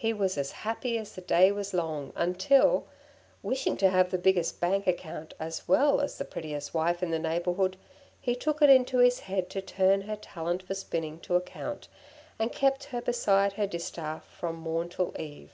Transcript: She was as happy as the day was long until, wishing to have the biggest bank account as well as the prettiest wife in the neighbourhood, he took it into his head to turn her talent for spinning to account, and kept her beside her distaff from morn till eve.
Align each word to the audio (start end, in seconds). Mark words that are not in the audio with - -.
She 0.00 0.14
was 0.14 0.38
as 0.38 0.52
happy 0.64 0.96
as 0.96 1.14
the 1.14 1.20
day 1.20 1.52
was 1.52 1.74
long 1.74 2.14
until, 2.16 2.86
wishing 3.42 3.76
to 3.76 3.90
have 3.90 4.10
the 4.10 4.16
biggest 4.16 4.60
bank 4.60 4.86
account 4.86 5.34
as 5.38 5.68
well 5.68 6.00
as 6.00 6.16
the 6.16 6.24
prettiest 6.24 6.72
wife 6.72 7.02
in 7.02 7.10
the 7.10 7.18
neighbourhood, 7.18 7.76
he 8.18 8.34
took 8.34 8.62
it 8.62 8.70
into 8.70 8.96
his 9.00 9.20
head 9.20 9.50
to 9.50 9.60
turn 9.60 10.00
her 10.00 10.16
talent 10.16 10.62
for 10.62 10.72
spinning 10.74 11.20
to 11.20 11.36
account, 11.36 11.88
and 12.38 12.50
kept 12.50 12.84
her 12.84 13.02
beside 13.02 13.52
her 13.52 13.66
distaff 13.66 14.24
from 14.24 14.56
morn 14.56 14.88
till 14.88 15.14
eve. 15.20 15.52